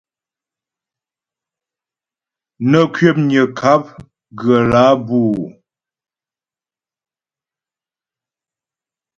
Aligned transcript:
Nə 2.69 2.79
kwəpnyə 2.93 3.41
ŋkáp 3.51 3.83
ghə̀ 4.39 4.59
lǎ 4.71 4.83
bǔ? 5.05 5.19